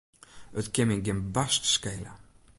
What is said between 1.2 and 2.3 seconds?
barst skele.